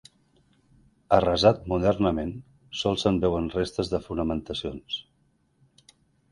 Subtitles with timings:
[1.17, 2.33] Arrasat modernament,
[2.85, 5.01] sols se'n veuen restes de fonamentacions.